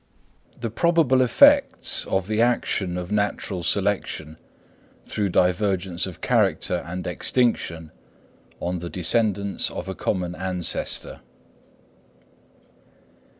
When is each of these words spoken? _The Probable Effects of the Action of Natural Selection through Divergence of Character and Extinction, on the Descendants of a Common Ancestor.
_The 0.59 0.73
Probable 0.73 1.21
Effects 1.21 2.05
of 2.07 2.25
the 2.27 2.41
Action 2.41 2.97
of 2.97 3.11
Natural 3.11 3.61
Selection 3.61 4.37
through 5.05 5.29
Divergence 5.29 6.07
of 6.07 6.21
Character 6.21 6.83
and 6.87 7.05
Extinction, 7.05 7.91
on 8.59 8.79
the 8.79 8.89
Descendants 8.89 9.69
of 9.69 9.87
a 9.87 9.93
Common 9.93 10.33
Ancestor. 10.33 11.21